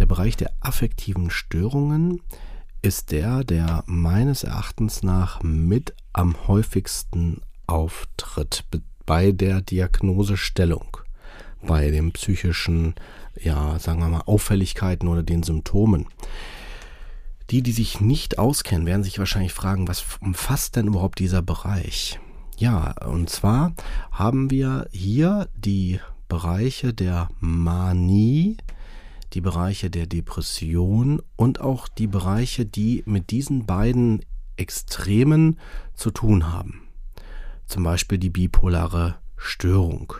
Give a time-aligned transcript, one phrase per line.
[0.00, 2.22] Der Bereich der affektiven Störungen
[2.80, 8.64] ist der, der meines Erachtens nach mit am häufigsten auftritt
[9.04, 10.96] bei der Diagnosestellung,
[11.60, 12.94] bei den psychischen,
[13.38, 16.06] ja, sagen wir mal, Auffälligkeiten oder den Symptomen.
[17.50, 22.18] Die, die sich nicht auskennen, werden sich wahrscheinlich fragen, was umfasst denn überhaupt dieser Bereich?
[22.56, 23.74] Ja, und zwar
[24.12, 28.56] haben wir hier die Bereiche der Manie,
[29.32, 34.24] die Bereiche der Depression und auch die Bereiche, die mit diesen beiden
[34.56, 35.58] Extremen
[35.94, 36.82] zu tun haben.
[37.66, 40.14] Zum Beispiel die bipolare Störung.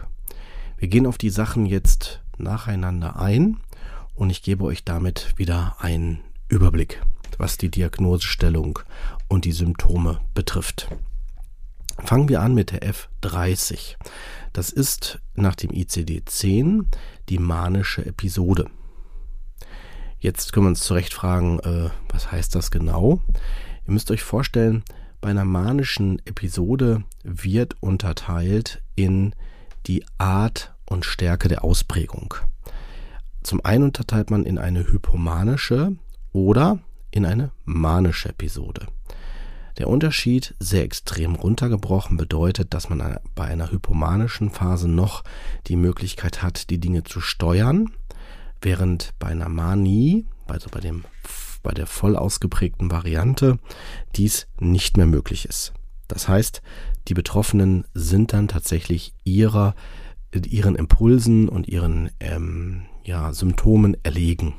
[0.79, 3.59] Wir gehen auf die Sachen jetzt nacheinander ein
[4.15, 7.03] und ich gebe euch damit wieder einen Überblick
[7.41, 8.79] was die Diagnosestellung
[9.27, 10.89] und die Symptome betrifft.
[12.05, 13.97] Fangen wir an mit der F30.
[14.53, 16.85] Das ist nach dem ICD-10
[17.29, 18.71] die manische Episode.
[20.21, 23.23] Jetzt können wir uns zurecht fragen, äh, was heißt das genau?
[23.87, 24.85] Ihr müsst euch vorstellen,
[25.23, 29.35] bei einer manischen Episode wird unterteilt in
[29.87, 32.35] die Art und Stärke der Ausprägung.
[33.43, 35.97] Zum einen unterteilt man in eine hypomanische
[36.33, 36.81] oder
[37.11, 38.89] in eine manische Episode.
[39.79, 45.25] Der Unterschied, sehr extrem runtergebrochen, bedeutet, dass man bei einer hypomanischen Phase noch
[45.67, 47.91] die Möglichkeit hat, die Dinge zu steuern,
[48.63, 51.05] während bei einer Manie, also bei, dem,
[51.63, 53.59] bei der voll ausgeprägten Variante,
[54.17, 55.73] dies nicht mehr möglich ist.
[56.09, 56.61] Das heißt,
[57.09, 59.75] die Betroffenen sind dann tatsächlich ihrer,
[60.33, 64.55] ihren Impulsen und ihren ähm, ja, Symptomen erlegen.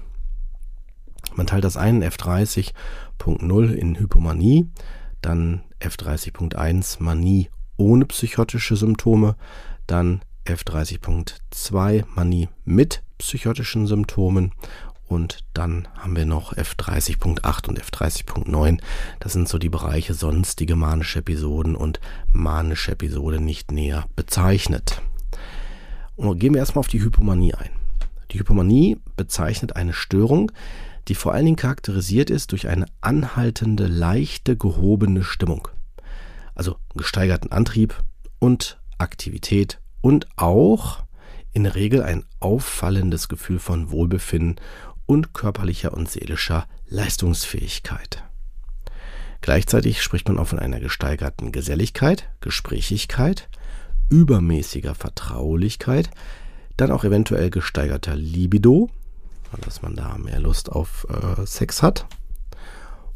[1.36, 4.70] Man teilt das ein, F30.0 in Hypomanie,
[5.22, 9.36] dann F30.1 Manie ohne psychotische Symptome,
[9.88, 14.52] dann F30.2 Manie mit psychotischen Symptomen
[15.08, 18.80] und dann haben wir noch F30.8 und F30.9.
[19.20, 25.02] Das sind so die Bereiche sonstige manische Episoden und manische Episode nicht näher bezeichnet.
[26.16, 27.70] Und gehen wir erstmal auf die Hypomanie ein.
[28.32, 30.52] Die Hypomanie bezeichnet eine Störung,
[31.08, 35.68] die vor allen Dingen charakterisiert ist durch eine anhaltende, leichte, gehobene Stimmung.
[36.56, 38.02] Also gesteigerten Antrieb
[38.40, 41.04] und Aktivität und auch
[41.54, 44.56] in der Regel ein auffallendes Gefühl von Wohlbefinden
[45.06, 48.24] und körperlicher und seelischer Leistungsfähigkeit.
[49.42, 53.50] Gleichzeitig spricht man auch von einer gesteigerten Geselligkeit, Gesprächigkeit,
[54.10, 56.10] übermäßiger Vertraulichkeit,
[56.78, 58.90] dann auch eventuell gesteigerter Libido,
[59.62, 62.06] dass man da mehr Lust auf äh, Sex hat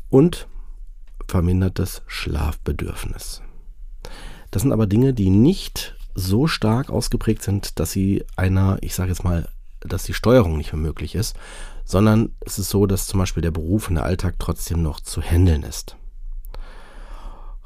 [0.09, 0.47] und
[1.27, 3.41] vermindertes Schlafbedürfnis.
[4.51, 9.09] Das sind aber Dinge, die nicht so stark ausgeprägt sind, dass sie einer, ich sage
[9.09, 9.47] jetzt mal,
[9.81, 11.35] dass die Steuerung nicht mehr möglich ist,
[11.83, 15.21] sondern es ist so, dass zum Beispiel der Beruf und der Alltag trotzdem noch zu
[15.21, 15.97] handeln ist.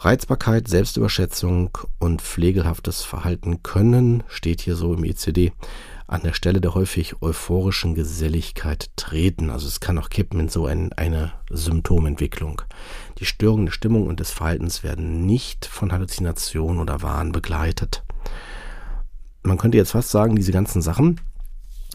[0.01, 5.51] Reizbarkeit, Selbstüberschätzung und pflegelhaftes Verhalten können, steht hier so im ECD,
[6.07, 9.49] an der Stelle der häufig euphorischen Geselligkeit treten.
[9.49, 12.61] Also es kann auch kippen in so ein, eine Symptomentwicklung.
[13.19, 18.03] Die Störungen der Stimmung und des Verhaltens werden nicht von Halluzination oder Wahn begleitet.
[19.43, 21.19] Man könnte jetzt fast sagen, diese ganzen Sachen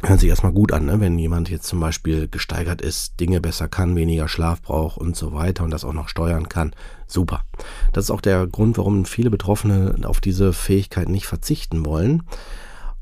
[0.03, 1.01] hören sich erstmal gut an, ne?
[1.01, 5.33] wenn jemand jetzt zum Beispiel gesteigert ist, Dinge besser kann, weniger Schlaf braucht und so
[5.33, 6.75] weiter und das auch noch steuern kann.
[7.07, 7.45] Super.
[7.93, 12.23] Das ist auch der Grund, warum viele Betroffene auf diese Fähigkeit nicht verzichten wollen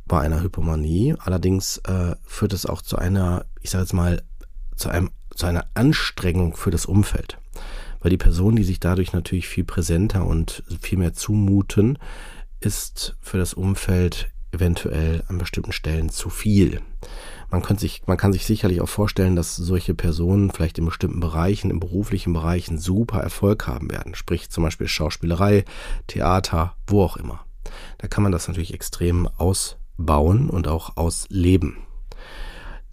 [0.06, 1.15] bei einer Hypomanie.
[1.19, 4.23] Allerdings äh, führt es auch zu einer, ich sage jetzt mal,
[4.77, 7.38] zu, einem, zu einer Anstrengung für das Umfeld.
[8.00, 11.99] Weil die Personen, die sich dadurch natürlich viel präsenter und viel mehr zumuten,
[12.64, 16.81] ist für das Umfeld eventuell an bestimmten Stellen zu viel.
[17.50, 21.20] Man, könnte sich, man kann sich sicherlich auch vorstellen, dass solche Personen vielleicht in bestimmten
[21.20, 24.14] Bereichen, in beruflichen Bereichen super Erfolg haben werden.
[24.14, 25.64] Sprich zum Beispiel Schauspielerei,
[26.06, 27.44] Theater, wo auch immer.
[27.99, 31.76] Da kann man das natürlich extrem ausbauen und auch ausleben.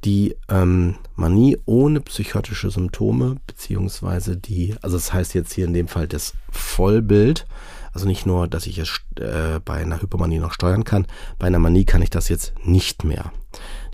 [0.06, 5.90] Die ähm, Manie ohne psychotische Symptome, beziehungsweise die, also das heißt jetzt hier in dem
[5.90, 7.46] Fall das Vollbild,
[7.94, 11.08] also nicht nur, dass ich es äh, bei einer Hypomanie noch steuern kann,
[11.38, 13.32] bei einer Manie kann ich das jetzt nicht mehr.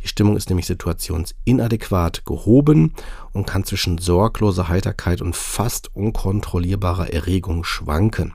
[0.03, 2.93] Die Stimmung ist nämlich situationsinadäquat gehoben
[3.33, 8.33] und kann zwischen sorgloser Heiterkeit und fast unkontrollierbarer Erregung schwanken.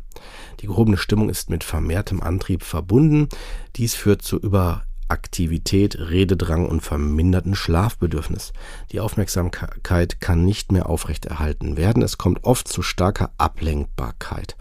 [0.61, 3.29] Die gehobene Stimmung ist mit vermehrtem Antrieb verbunden.
[3.77, 8.53] Dies führt zu über Aktivität, Rededrang und verminderten Schlafbedürfnis.
[8.93, 12.03] Die Aufmerksamkeit kann nicht mehr aufrechterhalten werden.
[12.03, 14.57] Es kommt oft zu starker Ablenkbarkeit.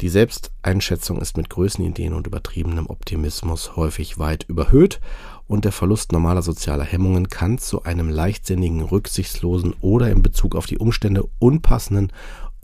[0.00, 5.00] Die Selbsteinschätzung ist mit Größenideen und übertriebenem Optimismus häufig weit überhöht
[5.46, 10.66] und der Verlust normaler sozialer Hemmungen kann zu einem leichtsinnigen, rücksichtslosen oder in Bezug auf
[10.66, 12.12] die Umstände unpassenden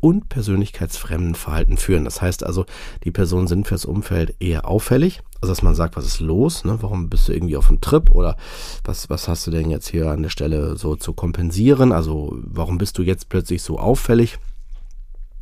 [0.00, 2.04] und persönlichkeitsfremden Verhalten führen.
[2.04, 2.66] Das heißt also,
[3.04, 5.22] die Personen sind fürs Umfeld eher auffällig.
[5.40, 6.64] Also, dass man sagt, was ist los?
[6.64, 6.78] Ne?
[6.82, 8.10] Warum bist du irgendwie auf dem Trip?
[8.10, 8.36] Oder
[8.84, 11.92] was, was hast du denn jetzt hier an der Stelle so zu kompensieren?
[11.92, 14.38] Also, warum bist du jetzt plötzlich so auffällig?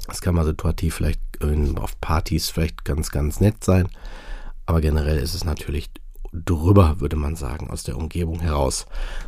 [0.07, 1.21] Das kann mal situativ vielleicht
[1.77, 3.89] auf Partys vielleicht ganz, ganz nett sein.
[4.67, 5.91] Aber generell ist es natürlich
[6.33, 8.87] drüber, würde man sagen, aus der Umgebung heraus.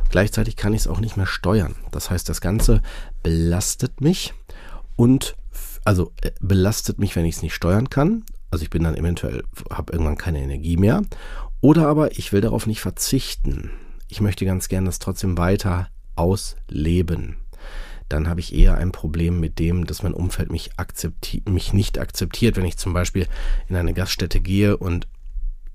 [0.09, 1.75] Gleichzeitig kann ich es auch nicht mehr steuern.
[1.91, 2.81] Das heißt, das Ganze
[3.23, 4.33] belastet mich
[5.01, 5.35] und
[5.83, 8.23] also äh, belastet mich, wenn ich es nicht steuern kann.
[8.51, 11.01] Also ich bin dann eventuell, habe irgendwann keine Energie mehr.
[11.59, 13.71] Oder aber ich will darauf nicht verzichten.
[14.09, 17.37] Ich möchte ganz gerne das trotzdem weiter ausleben.
[18.09, 21.97] Dann habe ich eher ein Problem mit dem, dass mein Umfeld mich, akzepti mich nicht
[21.97, 22.55] akzeptiert.
[22.55, 23.25] Wenn ich zum Beispiel
[23.69, 25.07] in eine Gaststätte gehe und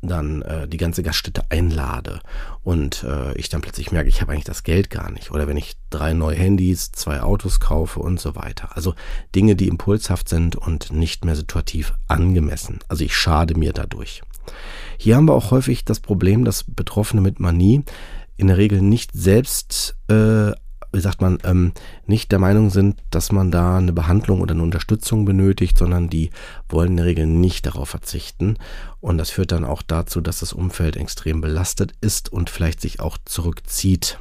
[0.06, 2.20] dann äh, die ganze Gaststätte einlade
[2.62, 5.30] und äh, ich dann plötzlich merke, ich habe eigentlich das Geld gar nicht.
[5.30, 8.76] Oder wenn ich drei neue Handys, zwei Autos kaufe und so weiter.
[8.76, 8.94] Also
[9.34, 12.80] Dinge, die impulshaft sind und nicht mehr situativ angemessen.
[12.88, 14.22] Also ich schade mir dadurch.
[14.98, 17.84] Hier haben wir auch häufig das Problem, dass Betroffene mit Manie
[18.36, 20.52] in der Regel nicht selbst äh,
[20.96, 21.72] wie sagt man, ähm,
[22.06, 26.30] nicht der Meinung sind, dass man da eine Behandlung oder eine Unterstützung benötigt, sondern die
[26.68, 28.56] wollen in der Regel nicht darauf verzichten.
[29.00, 33.00] Und das führt dann auch dazu, dass das Umfeld extrem belastet ist und vielleicht sich
[33.00, 34.18] auch zurückzieht.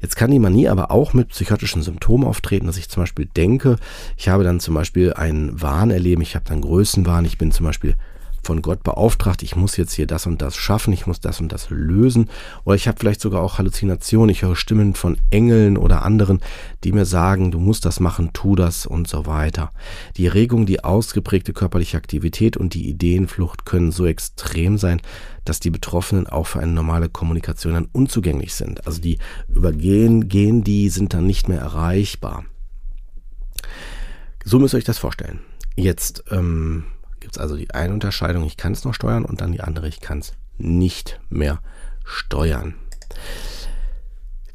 [0.00, 3.76] Jetzt kann die Manie aber auch mit psychotischen Symptomen auftreten, dass ich zum Beispiel denke,
[4.16, 7.66] ich habe dann zum Beispiel einen Wahn erleben, ich habe dann Größenwahn, ich bin zum
[7.66, 7.94] Beispiel
[8.42, 11.52] von Gott beauftragt, ich muss jetzt hier das und das schaffen, ich muss das und
[11.52, 12.28] das lösen.
[12.64, 16.40] Oder ich habe vielleicht sogar auch Halluzinationen, ich höre Stimmen von Engeln oder anderen,
[16.84, 19.72] die mir sagen, du musst das machen, tu das und so weiter.
[20.16, 25.00] Die Erregung, die ausgeprägte körperliche Aktivität und die Ideenflucht können so extrem sein,
[25.44, 28.86] dass die Betroffenen auch für eine normale Kommunikation dann unzugänglich sind.
[28.86, 29.18] Also die
[29.48, 32.44] übergehen, gehen die, sind dann nicht mehr erreichbar.
[34.44, 35.40] So müsst ihr euch das vorstellen.
[35.76, 36.84] Jetzt ähm,
[37.22, 39.88] gibt es also die eine Unterscheidung, ich kann es noch steuern und dann die andere,
[39.88, 41.60] ich kann es nicht mehr
[42.04, 42.74] steuern.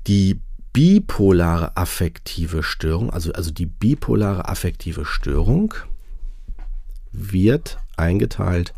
[0.06, 0.42] Die
[0.74, 5.74] bipolare affektive Störung, also, also die bipolare affektive Störung
[7.12, 8.74] wird eingeteilt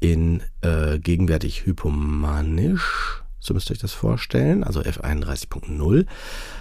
[0.00, 6.06] in äh, gegenwärtig hypomanisch, so müsst ihr euch das vorstellen, also F31.0.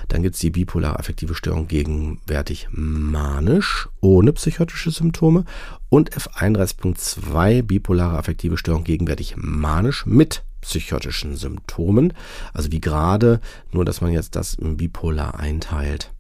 [0.08, 5.46] Dann gibt es die bipolare affektive Störung gegenwärtig manisch, ohne psychotische Symptome.
[5.90, 12.14] Und F31.2 bipolare affektive Störung gegenwärtig manisch mit psychotischen Symptomen.
[12.54, 13.40] Also wie gerade,
[13.72, 16.12] nur dass man jetzt das im bipolar einteilt.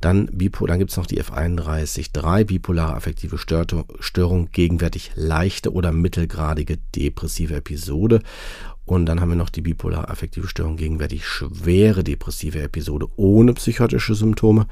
[0.00, 7.54] Dann, dann gibt es noch die F31.3, bipolare affektive Störung, gegenwärtig leichte oder mittelgradige depressive
[7.54, 8.20] Episode.
[8.86, 14.14] Und dann haben wir noch die bipolar affektive Störung gegenwärtig schwere depressive Episode ohne psychotische
[14.14, 14.66] Symptome.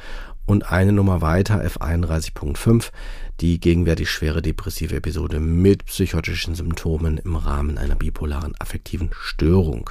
[0.44, 2.90] Und eine Nummer weiter, F31.5,
[3.40, 9.88] die gegenwärtig schwere depressive Episode mit psychotischen Symptomen im Rahmen einer bipolaren affektiven Störung.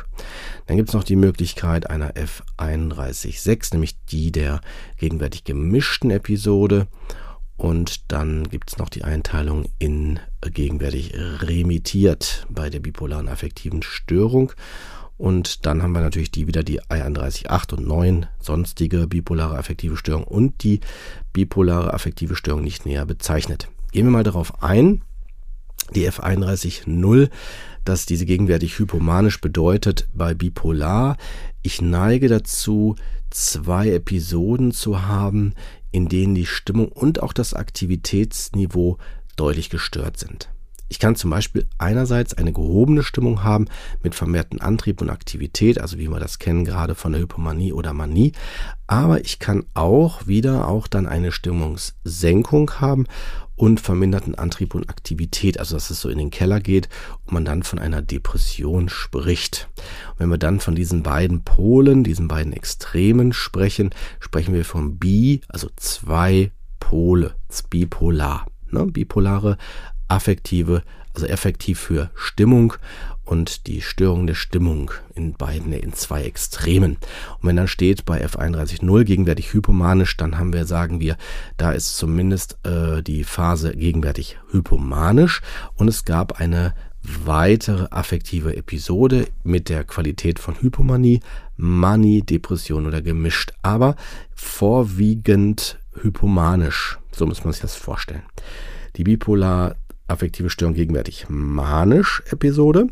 [0.67, 4.59] Dann gibt es noch die Möglichkeit einer F31.6, nämlich die der
[4.97, 6.87] gegenwärtig gemischten Episode.
[7.61, 14.51] Und dann gibt es noch die Einteilung in gegenwärtig remittiert bei der bipolaren affektiven Störung.
[15.15, 20.23] Und dann haben wir natürlich die wieder die I31.8 und 9, sonstige bipolare affektive Störung
[20.23, 20.79] und die
[21.33, 23.67] bipolare affektive Störung nicht näher bezeichnet.
[23.91, 25.03] Gehen wir mal darauf ein.
[25.93, 27.29] Die F31.0,
[27.85, 31.17] dass diese gegenwärtig hypomanisch bedeutet bei bipolar.
[31.61, 32.95] Ich neige dazu,
[33.29, 35.53] zwei Episoden zu haben,
[35.91, 38.97] in denen die Stimmung und auch das Aktivitätsniveau
[39.35, 40.49] deutlich gestört sind.
[40.91, 43.67] Ich kann zum Beispiel einerseits eine gehobene Stimmung haben
[44.03, 47.93] mit vermehrten Antrieb und Aktivität, also wie wir das kennen gerade von der Hypomanie oder
[47.93, 48.33] Manie,
[48.87, 53.05] aber ich kann auch wieder auch dann eine Stimmungssenkung haben
[53.61, 56.89] und verminderten Antrieb und Aktivität, also dass es so in den Keller geht
[57.25, 59.69] und man dann von einer Depression spricht.
[60.13, 64.97] Und wenn wir dann von diesen beiden Polen, diesen beiden Extremen sprechen, sprechen wir von
[64.97, 66.49] Bi, also zwei
[66.79, 67.35] Pole,
[67.69, 68.47] bipolar.
[68.71, 68.87] Ne?
[68.87, 69.59] Bipolare
[70.07, 70.81] affektive,
[71.13, 72.73] also effektiv für Stimmung
[73.31, 76.97] und die Störung der Stimmung in beiden, in zwei Extremen.
[77.39, 81.15] Und wenn dann steht bei F31.0 gegenwärtig hypomanisch, dann haben wir, sagen wir,
[81.55, 85.41] da ist zumindest äh, die Phase gegenwärtig hypomanisch
[85.75, 91.21] und es gab eine weitere affektive Episode mit der Qualität von Hypomanie,
[91.55, 93.95] Manie, Depression oder gemischt, aber
[94.35, 96.99] vorwiegend hypomanisch.
[97.13, 98.23] So muss man sich das vorstellen.
[98.97, 102.87] Die bipolar affektive Störung gegenwärtig manisch Episode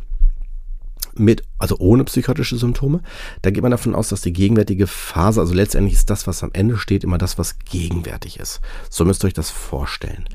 [1.16, 3.02] mit, also ohne psychotische Symptome.
[3.42, 6.52] Da geht man davon aus, dass die gegenwärtige Phase, also letztendlich ist das, was am
[6.54, 8.62] Ende steht, immer das, was gegenwärtig ist.
[8.90, 10.26] So müsst ihr euch das vorstellen.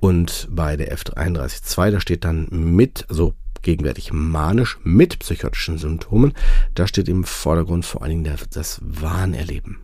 [0.00, 6.32] Und bei der F312, da steht dann mit, also gegenwärtig manisch mit psychotischen Symptomen,
[6.74, 9.78] da steht im Vordergrund vor allen Dingen das Wahnerleben.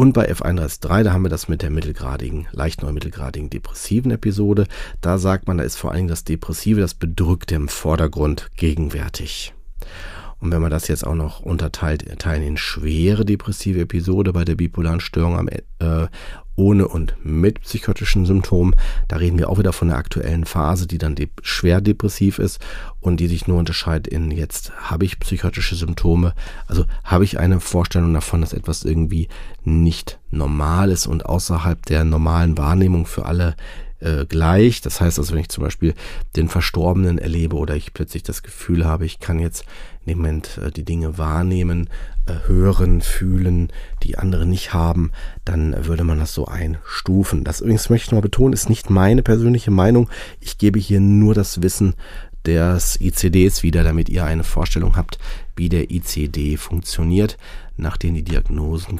[0.00, 4.66] Und bei F133, da haben wir das mit der mittelgradigen, leicht neu mittelgradigen depressiven Episode.
[5.02, 9.52] Da sagt man, da ist vor allem das Depressive, das Bedrückte im Vordergrund gegenwärtig.
[10.38, 14.54] Und wenn man das jetzt auch noch unterteilt, teilen in schwere depressive Episode bei der
[14.54, 16.08] bipolaren Störung am, äh,
[16.60, 18.76] ohne und mit psychotischen Symptomen.
[19.08, 22.60] Da reden wir auch wieder von der aktuellen Phase, die dann de schwer depressiv ist
[23.00, 26.34] und die sich nur unterscheidet in jetzt habe ich psychotische Symptome,
[26.66, 29.28] also habe ich eine Vorstellung davon, dass etwas irgendwie
[29.64, 33.56] nicht normal ist und außerhalb der normalen Wahrnehmung für alle
[34.00, 34.82] äh, gleich.
[34.82, 35.94] Das heißt also, wenn ich zum Beispiel
[36.36, 39.64] den Verstorbenen erlebe oder ich plötzlich das Gefühl habe, ich kann jetzt
[40.04, 41.88] in dem Moment äh, die Dinge wahrnehmen,
[42.46, 43.68] hören, fühlen,
[44.02, 45.12] die andere nicht haben,
[45.44, 47.44] dann würde man das so einstufen.
[47.44, 50.08] Das übrigens möchte ich mal betonen, ist nicht meine persönliche Meinung.
[50.40, 51.94] Ich gebe hier nur das Wissen
[52.46, 55.18] des ICDs wieder, damit ihr eine Vorstellung habt,
[55.56, 57.36] wie der ICD funktioniert,
[57.76, 58.98] nachdem die Diagnosen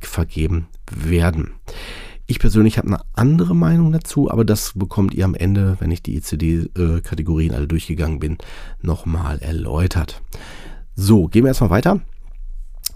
[0.00, 1.52] vergeben werden.
[2.26, 6.02] Ich persönlich habe eine andere Meinung dazu, aber das bekommt ihr am Ende, wenn ich
[6.02, 8.38] die ICD-Kategorien alle durchgegangen bin,
[8.80, 10.22] nochmal erläutert.
[10.96, 12.00] So, gehen wir erstmal weiter.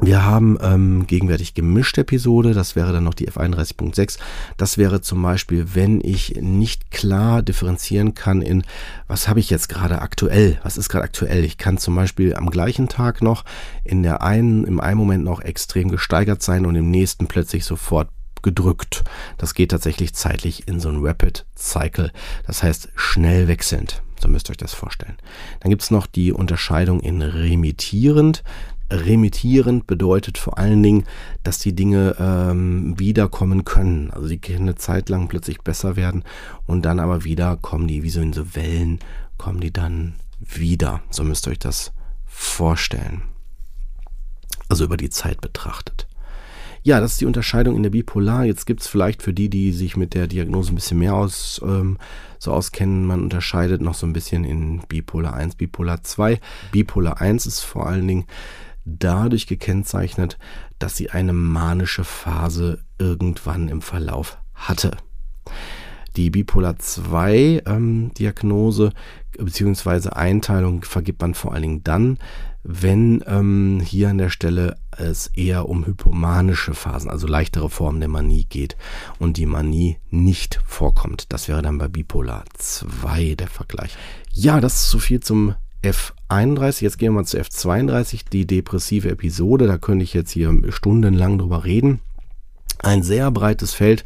[0.00, 4.18] Wir haben ähm, gegenwärtig gemischte Episode, das wäre dann noch die F31.6.
[4.56, 8.62] Das wäre zum Beispiel, wenn ich nicht klar differenzieren kann in,
[9.08, 11.44] was habe ich jetzt gerade aktuell, was ist gerade aktuell.
[11.44, 13.44] Ich kann zum Beispiel am gleichen Tag noch
[13.82, 18.08] in der einen, im einen Moment noch extrem gesteigert sein und im nächsten plötzlich sofort
[18.42, 19.02] gedrückt.
[19.36, 22.12] Das geht tatsächlich zeitlich in so ein Rapid Cycle.
[22.46, 24.00] Das heißt schnell wechselnd.
[24.20, 25.16] So müsst ihr euch das vorstellen.
[25.60, 28.42] Dann gibt es noch die Unterscheidung in remittierend.
[28.90, 31.04] Remittierend bedeutet vor allen Dingen,
[31.42, 34.10] dass die Dinge ähm, wiederkommen können.
[34.10, 36.24] Also die können eine Zeit lang plötzlich besser werden
[36.66, 38.98] und dann aber wieder kommen die, wie so in so Wellen,
[39.36, 41.02] kommen die dann wieder.
[41.10, 41.92] So müsst ihr euch das
[42.24, 43.22] vorstellen.
[44.68, 46.08] Also über die Zeit betrachtet.
[46.82, 48.44] Ja, das ist die Unterscheidung in der Bipolar.
[48.44, 51.60] Jetzt gibt es vielleicht für die, die sich mit der Diagnose ein bisschen mehr aus,
[51.62, 51.98] ähm,
[52.38, 56.40] so auskennen, man unterscheidet noch so ein bisschen in Bipolar 1, Bipolar 2.
[56.72, 58.24] Bipolar 1 ist vor allen Dingen
[58.98, 60.38] dadurch gekennzeichnet,
[60.78, 64.96] dass sie eine manische Phase irgendwann im Verlauf hatte.
[66.16, 68.92] Die Bipolar 2 ähm, Diagnose
[69.38, 70.08] bzw.
[70.10, 72.18] Einteilung vergibt man vor allen Dingen dann,
[72.64, 78.08] wenn ähm, hier an der Stelle es eher um hypomanische Phasen, also leichtere Formen der
[78.08, 78.76] Manie geht
[79.18, 81.32] und die Manie nicht vorkommt.
[81.32, 83.96] Das wäre dann bei Bipolar 2 der Vergleich.
[84.32, 86.82] Ja, das ist so viel zum F31.
[86.82, 89.66] Jetzt gehen wir mal zu F32, die depressive Episode.
[89.66, 92.00] Da könnte ich jetzt hier stundenlang drüber reden.
[92.80, 94.04] Ein sehr breites Feld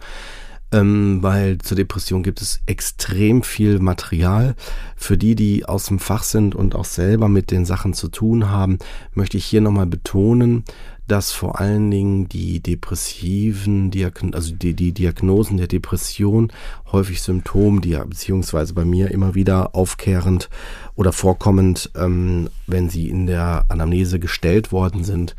[0.72, 4.54] ähm, weil zur Depression gibt es extrem viel Material.
[4.96, 8.48] Für die, die aus dem Fach sind und auch selber mit den Sachen zu tun
[8.48, 8.78] haben,
[9.12, 10.64] möchte ich hier nochmal betonen,
[11.12, 16.50] dass vor allen Dingen die depressiven, Diagn also die, die Diagnosen der Depression
[16.90, 20.48] häufig Symptome, die beziehungsweise bei mir immer wieder aufkehrend
[20.94, 25.36] oder vorkommend, ähm, wenn sie in der Anamnese gestellt worden sind,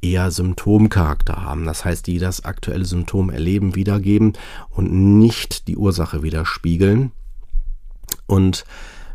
[0.00, 1.66] eher Symptomcharakter haben.
[1.66, 4.32] Das heißt, die das aktuelle Symptom erleben, wiedergeben
[4.70, 7.12] und nicht die Ursache widerspiegeln.
[8.26, 8.64] Und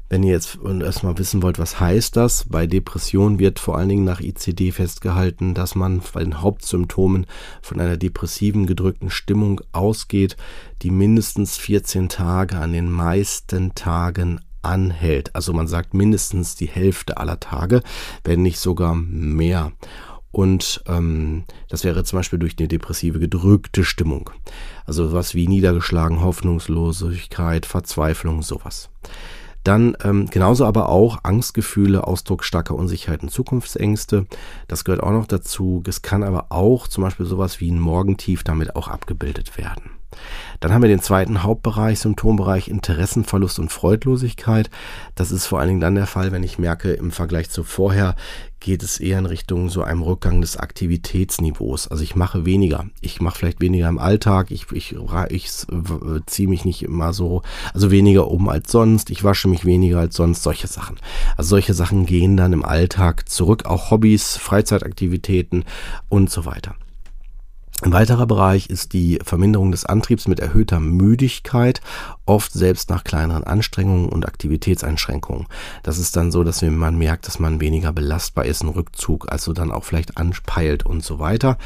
[0.07, 4.03] Wenn ihr jetzt erstmal wissen wollt, was heißt das, bei Depression wird vor allen Dingen
[4.03, 7.25] nach ICD festgehalten, dass man bei den Hauptsymptomen
[7.62, 10.38] von einer depressiven, gedrückten Stimmung ausgeht,
[10.83, 15.35] die mindestens 14 Tage an den meisten Tagen anhält.
[15.35, 17.81] Also man sagt mindestens die Hälfte aller Tage,
[18.24, 19.71] wenn nicht sogar mehr.
[20.31, 24.29] Und ähm, das wäre zum Beispiel durch eine depressive, gedrückte Stimmung.
[24.85, 28.89] Also was wie niedergeschlagen, Hoffnungslosigkeit, Verzweiflung, sowas.
[29.65, 34.27] Dann ähm, genauso aber auch Angstgefühle, Ausdruck starker Unsicherheit und Zukunftsängste.
[34.67, 35.81] Das gehört auch noch dazu.
[35.88, 39.94] Es kann aber auch zum Beispiel sowas wie ein Morgentief damit auch abgebildet werden.
[40.59, 44.69] Dann haben wir den zweiten Hauptbereich, Symptombereich Interessenverlust und Freudlosigkeit.
[45.15, 48.15] Das ist vor allen Dingen dann der Fall, wenn ich merke, im Vergleich zu vorher
[48.65, 51.88] geht es eher in Richtung so einem Rückgang des Aktivitätsniveaus.
[51.88, 52.85] Also ich mache weniger.
[53.00, 54.50] Ich mache vielleicht weniger im Alltag.
[54.50, 54.95] Ich, ich,
[55.29, 55.51] ich
[56.25, 57.43] ziehe mich nicht immer so,
[57.75, 59.12] also weniger um als sonst.
[59.12, 60.41] Ich wasche mich weniger als sonst.
[60.41, 60.97] Solche Sachen.
[61.38, 63.65] Also solche Sachen gehen dann im Alltag zurück.
[63.65, 65.63] Auch Hobbys, Freizeitaktivitäten
[66.09, 66.75] und so weiter.
[67.82, 71.82] Ein weiterer Bereich ist die Verminderung des Antriebs mit erhöhter Müdigkeit,
[72.25, 75.48] oft selbst nach kleineren Anstrengungen und Aktivitätseinschränkungen.
[75.84, 79.51] Das ist dann so, dass man merkt, dass man weniger belastbar ist, ein Rückzug, also
[79.51, 81.58] dann auch vielleicht anpeilt und so weiter.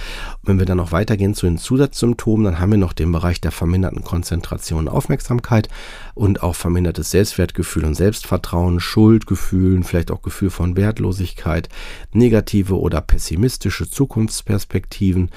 [0.41, 3.39] Und wenn wir dann noch weitergehen zu den Zusatzsymptomen, dann haben wir noch den Bereich
[3.39, 5.69] der verminderten Konzentration und Aufmerksamkeit
[6.15, 11.69] und auch vermindertes Selbstwertgefühl und Selbstvertrauen, Schuldgefühlen, vielleicht auch Gefühl von Wertlosigkeit,
[12.13, 15.29] negative oder pessimistische Zukunftsperspektiven,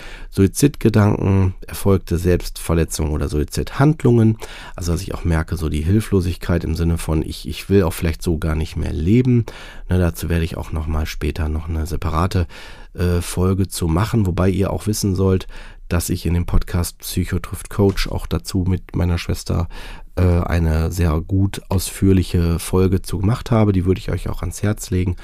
[0.62, 4.38] Suizidgedanken, erfolgte Selbstverletzung oder Suizidhandlungen.
[4.76, 7.92] Also dass ich auch merke, so die Hilflosigkeit im Sinne von ich, ich will auch
[7.92, 9.44] vielleicht so gar nicht mehr leben.
[9.88, 12.46] Ne, dazu werde ich auch nochmal später noch eine separate
[12.94, 15.48] äh, Folge zu machen, wobei ihr auch wissen sollt,
[15.88, 19.68] dass ich in dem Podcast Psycho trifft Coach auch dazu mit meiner Schwester
[20.16, 23.72] äh, eine sehr gut ausführliche Folge zu gemacht habe.
[23.72, 25.16] Die würde ich euch auch ans Herz legen.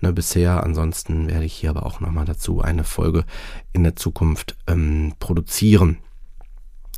[0.00, 3.24] Ne, bisher, ansonsten werde ich hier aber auch nochmal dazu eine Folge
[3.72, 5.98] in der Zukunft ähm, produzieren.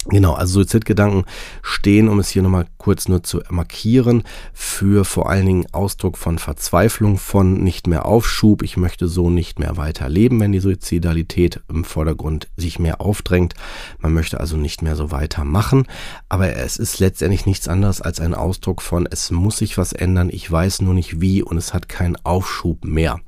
[0.06, 1.24] Genau, also Suizidgedanken
[1.60, 4.22] stehen, um es hier nochmal kurz nur zu markieren,
[4.54, 9.58] für vor allen Dingen Ausdruck von Verzweiflung, von nicht mehr Aufschub, ich möchte so nicht
[9.58, 13.54] mehr weiterleben, wenn die Suizidalität im Vordergrund sich mehr aufdrängt.
[13.98, 15.84] Man möchte also nicht mehr so weitermachen,
[16.28, 20.30] aber es ist letztendlich nichts anderes als ein Ausdruck von, es muss sich was ändern,
[20.30, 23.20] ich weiß nur nicht wie und es hat keinen Aufschub mehr.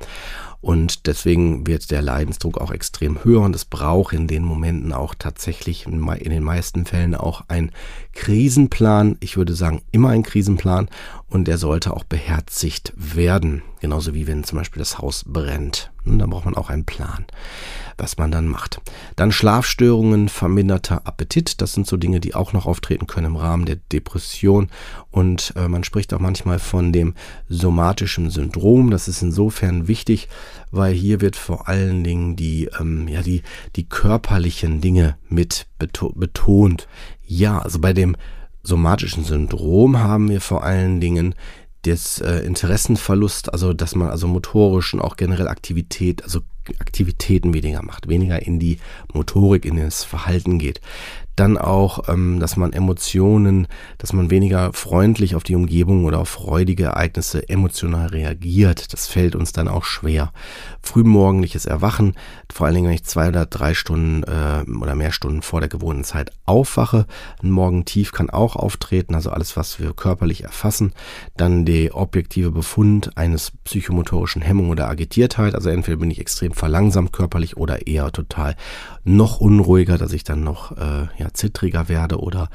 [0.61, 5.15] Und deswegen wird der Leidensdruck auch extrem höher und es braucht in den Momenten auch
[5.19, 7.73] tatsächlich in den meisten Fällen auch ein
[8.13, 9.17] Krisenplan.
[9.21, 10.89] Ich würde sagen, immer ein Krisenplan
[11.31, 13.63] und der sollte auch beherzigt werden.
[13.81, 15.91] Genauso wie wenn zum Beispiel das Haus brennt.
[16.05, 17.25] Und da braucht man auch einen Plan,
[17.97, 18.81] was man dann macht.
[19.17, 21.61] Dann Schlafstörungen, verminderter Appetit.
[21.61, 24.69] Das sind so Dinge, die auch noch auftreten können im Rahmen der Depression.
[25.11, 27.15] Und äh, man spricht auch manchmal von dem
[27.49, 28.91] somatischen Syndrom.
[28.91, 30.29] Das ist insofern wichtig,
[30.73, 33.43] weil hier wird vor allen Dingen die, ähm, ja, die,
[33.77, 36.89] die körperlichen Dinge mit betont.
[37.25, 38.17] Ja, also bei dem
[38.63, 41.35] somatischen Syndrom haben wir vor allen Dingen
[41.83, 46.41] das äh, Interessenverlust, also dass man also motorisch und auch generell Aktivität, also
[46.79, 48.79] Aktivitäten weniger macht, weniger in die
[49.13, 50.81] Motorik, in das Verhalten geht.
[51.41, 56.29] Dann auch, ähm, dass man Emotionen, dass man weniger freundlich auf die Umgebung oder auf
[56.29, 58.93] freudige Ereignisse emotional reagiert.
[58.93, 60.35] Das fällt uns dann auch schwer.
[60.83, 62.13] Frühmorgendliches Erwachen,
[62.53, 65.71] vor allen Dingen, wenn ich zwei oder drei Stunden äh, oder mehr Stunden vor der
[65.71, 67.07] gewohnten Zeit aufwache.
[67.43, 70.93] Ein Morgentief kann auch auftreten, also alles, was wir körperlich erfassen.
[71.39, 75.55] Dann der objektive Befund eines psychomotorischen Hemmung oder Agitiertheit.
[75.55, 78.57] Also entweder bin ich extrem verlangsamt körperlich oder eher total
[79.17, 82.49] noch unruhiger, dass ich dann noch äh, ja, zittriger werde oder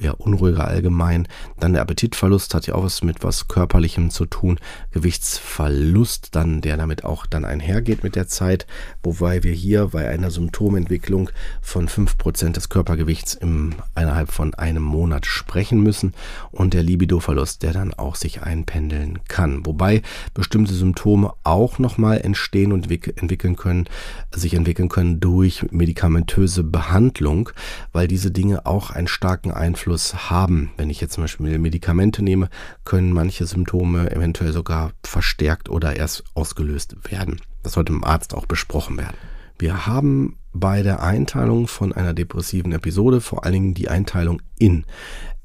[0.00, 1.26] ja, unruhiger allgemein.
[1.58, 4.58] Dann der Appetitverlust hat ja auch was mit was Körperlichem zu tun.
[4.92, 8.66] Gewichtsverlust, dann, der damit auch dann einhergeht mit der Zeit,
[9.02, 11.30] wobei wir hier bei einer Symptomentwicklung
[11.60, 16.14] von 5% des Körpergewichts im, innerhalb von einem Monat sprechen müssen
[16.50, 19.66] und der Libidoverlust, der dann auch sich einpendeln kann.
[19.66, 20.02] Wobei
[20.34, 23.88] bestimmte Symptome auch nochmal entstehen und entwickeln können,
[24.34, 27.50] sich entwickeln können durch medikamentöse Behandlung,
[27.92, 30.70] weil diese Dinge auch einen starken Einfluss Einfluss haben.
[30.76, 32.50] Wenn ich jetzt zum Beispiel Medikamente nehme,
[32.84, 37.40] können manche Symptome eventuell sogar verstärkt oder erst ausgelöst werden.
[37.62, 39.16] Das sollte im Arzt auch besprochen werden.
[39.58, 44.84] Wir haben bei der Einteilung von einer depressiven Episode vor allen Dingen die Einteilung in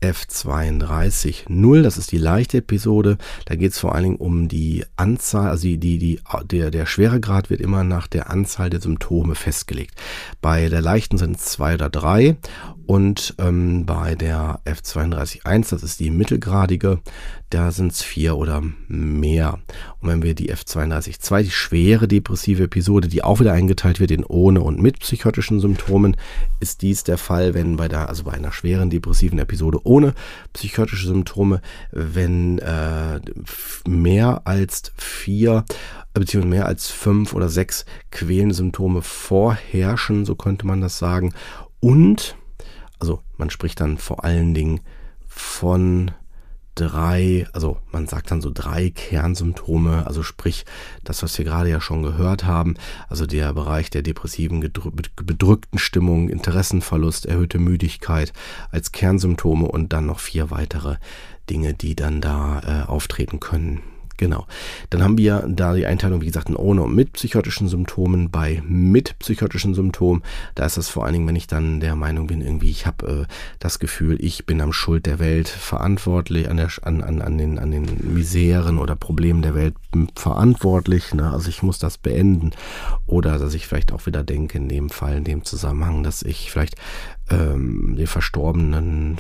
[0.03, 1.81] F32.0.
[1.81, 3.17] Das ist die leichte Episode.
[3.45, 6.85] Da geht es vor allen Dingen um die Anzahl, also die, die, die, der, der
[6.85, 9.95] Schweregrad wird immer nach der Anzahl der Symptome festgelegt.
[10.41, 12.37] Bei der leichten sind es zwei oder drei
[12.85, 16.99] und ähm, bei der F32.1, das ist die mittelgradige,
[17.53, 19.59] da sind es vier oder mehr.
[19.99, 24.23] Und wenn wir die F32.2, die schwere depressive Episode, die auch wieder eingeteilt wird in
[24.23, 26.17] ohne und mit psychotischen Symptomen,
[26.59, 30.15] ist dies der Fall, wenn bei der, also bei einer schweren depressiven Episode ohne
[30.53, 31.61] psychotische Symptome,
[31.91, 33.19] wenn äh,
[33.87, 35.63] mehr als vier
[36.13, 41.33] beziehungsweise mehr als fünf oder sechs quälende Symptome vorherrschen, so könnte man das sagen.
[41.79, 42.35] Und
[42.99, 44.81] also man spricht dann vor allen Dingen
[45.27, 46.11] von
[46.75, 50.65] drei, also man sagt dann so drei Kernsymptome, also sprich
[51.03, 52.75] das, was wir gerade ja schon gehört haben,
[53.09, 58.33] also der Bereich der depressiven, bedrückten Stimmung, Interessenverlust, erhöhte Müdigkeit
[58.71, 60.97] als Kernsymptome und dann noch vier weitere
[61.49, 63.81] Dinge, die dann da äh, auftreten können.
[64.17, 64.45] Genau.
[64.89, 68.29] Dann haben wir da die Einteilung, wie gesagt, ohne und mit psychotischen Symptomen.
[68.29, 70.21] Bei mit psychotischen Symptomen,
[70.55, 73.27] da ist das vor allen Dingen, wenn ich dann der Meinung bin, irgendwie, ich habe
[73.27, 77.37] äh, das Gefühl, ich bin am Schuld der Welt verantwortlich, an, der, an, an, an,
[77.37, 79.75] den, an den Miseren oder Problemen der Welt
[80.15, 81.13] verantwortlich.
[81.13, 81.31] Ne?
[81.31, 82.51] Also ich muss das beenden.
[83.07, 86.51] Oder dass ich vielleicht auch wieder denke, in dem Fall, in dem Zusammenhang, dass ich
[86.51, 86.75] vielleicht
[87.33, 89.17] ähm, den Verstorbenen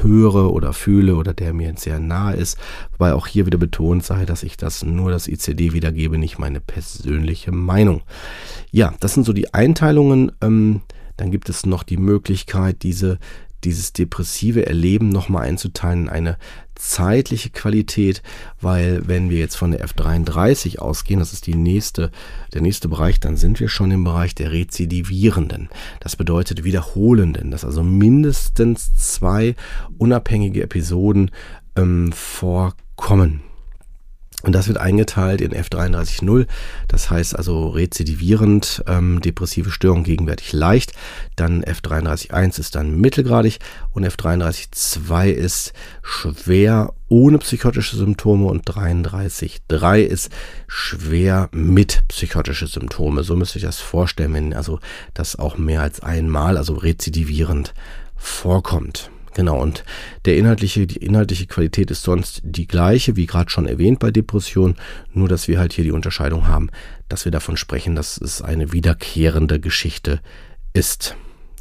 [0.00, 2.58] höre oder fühle oder der mir sehr nahe ist.
[2.92, 6.60] Wobei auch hier wieder betont sei, dass ich das nur das ICD wiedergebe, nicht meine
[6.60, 8.02] persönliche Meinung.
[8.70, 10.32] Ja, das sind so die Einteilungen.
[10.40, 10.82] Ähm,
[11.16, 13.18] dann gibt es noch die Möglichkeit, diese
[13.66, 16.38] dieses depressive Erleben nochmal einzuteilen in eine
[16.76, 18.22] zeitliche Qualität,
[18.60, 22.10] weil wenn wir jetzt von der F33 ausgehen, das ist die nächste,
[22.54, 25.68] der nächste Bereich, dann sind wir schon im Bereich der Rezidivierenden.
[26.00, 29.56] Das bedeutet Wiederholenden, dass also mindestens zwei
[29.98, 31.30] unabhängige Episoden
[31.76, 33.42] ähm, vorkommen.
[34.46, 36.46] Und das wird eingeteilt in F33.0,
[36.86, 40.92] das heißt also rezidivierend, ähm, depressive Störung gegenwärtig leicht.
[41.34, 43.58] Dann F33.1 ist dann mittelgradig
[43.92, 50.30] und F33.2 ist schwer ohne psychotische Symptome und 33.3 ist
[50.68, 53.24] schwer mit psychotische Symptome.
[53.24, 54.78] So müsste ich das vorstellen, wenn also
[55.12, 57.74] das auch mehr als einmal, also rezidivierend
[58.14, 59.10] vorkommt.
[59.36, 59.84] Genau, und
[60.24, 64.76] der inhaltliche, die inhaltliche Qualität ist sonst die gleiche, wie gerade schon erwähnt bei Depression,
[65.12, 66.70] nur dass wir halt hier die Unterscheidung haben,
[67.10, 70.20] dass wir davon sprechen, dass es eine wiederkehrende Geschichte
[70.72, 71.16] ist.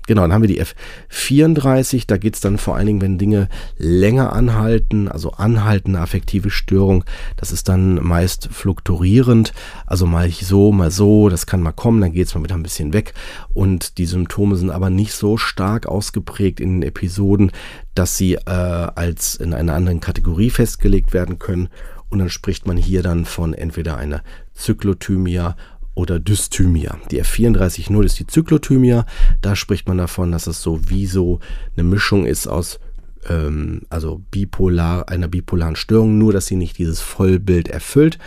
[0.07, 3.49] Genau, dann haben wir die F34, da geht es dann vor allen Dingen, wenn Dinge
[3.77, 7.03] länger anhalten, also anhaltende affektive Störung,
[7.37, 9.53] das ist dann meist fluktuierend,
[9.87, 12.63] also mal so, mal so, das kann mal kommen, dann geht es mal wieder ein
[12.63, 13.13] bisschen weg.
[13.53, 17.51] Und die Symptome sind aber nicht so stark ausgeprägt in den Episoden,
[17.95, 21.69] dass sie äh, als in einer anderen Kategorie festgelegt werden können.
[22.09, 24.21] Und dann spricht man hier dann von entweder einer
[24.53, 25.55] Zyklothymia
[25.95, 26.99] oder Dysthymia.
[27.09, 29.05] Die F34.0 ist die Zyklothymia.
[29.41, 31.39] Da spricht man davon, dass es so wie so
[31.75, 32.79] eine Mischung ist aus
[33.27, 38.19] ähm, also bipolar, einer bipolaren Störung, nur dass sie nicht dieses Vollbild erfüllt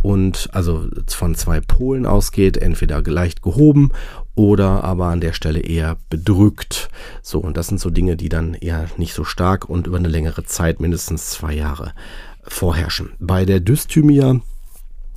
[0.00, 3.90] und also von zwei Polen ausgeht, entweder leicht gehoben
[4.34, 6.88] oder aber an der Stelle eher bedrückt.
[7.22, 10.08] So, und das sind so Dinge, die dann eher nicht so stark und über eine
[10.08, 11.92] längere Zeit, mindestens zwei Jahre,
[12.44, 13.10] vorherrschen.
[13.18, 14.40] Bei der Dysthymia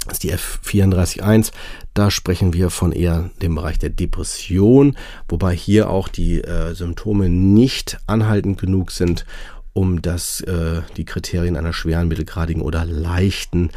[0.06, 1.52] das ist die F34.1.
[1.94, 4.98] Da sprechen wir von eher dem Bereich der Depression,
[5.30, 9.26] wobei hier auch die äh, Symptome nicht anhaltend genug sind,
[9.74, 13.70] um das, äh, die Kriterien einer schweren, mittelgradigen oder leichten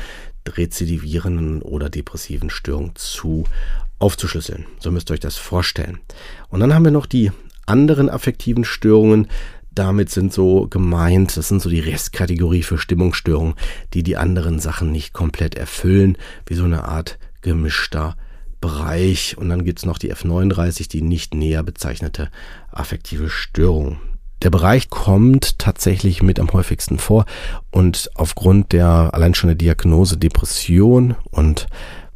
[0.48, 3.44] rezidivierenden oder depressiven Störung zu
[3.98, 4.66] aufzuschlüsseln.
[4.78, 6.00] So müsst ihr euch das vorstellen.
[6.48, 7.32] Und dann haben wir noch die
[7.66, 9.28] anderen affektiven Störungen,
[9.74, 13.54] damit sind so gemeint, das sind so die Restkategorie für Stimmungsstörungen,
[13.92, 18.16] die die anderen Sachen nicht komplett erfüllen, wie so eine Art gemischter
[18.60, 19.36] Bereich.
[19.36, 22.30] Und dann gibt es noch die F39, die nicht näher bezeichnete
[22.70, 23.98] affektive Störung.
[24.42, 27.24] Der Bereich kommt tatsächlich mit am häufigsten vor
[27.70, 31.66] und aufgrund der allein schon der Diagnose Depression und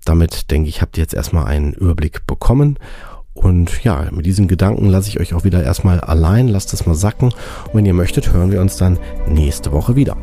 [0.05, 2.79] damit denke ich, habt ihr jetzt erstmal einen Überblick bekommen
[3.39, 6.95] und ja, mit diesen Gedanken lasse ich euch auch wieder erstmal allein, lasst es mal
[6.95, 7.27] sacken.
[7.27, 8.99] Und wenn ihr möchtet, hören wir uns dann
[9.29, 10.17] nächste Woche wieder.